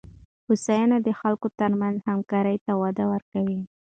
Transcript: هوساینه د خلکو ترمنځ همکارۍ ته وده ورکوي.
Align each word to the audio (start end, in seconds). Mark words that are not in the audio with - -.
هوساینه 0.47 0.97
د 1.05 1.09
خلکو 1.19 1.47
ترمنځ 1.59 1.97
همکارۍ 2.09 2.57
ته 2.65 2.71
وده 2.81 3.03
ورکوي. 3.13 3.61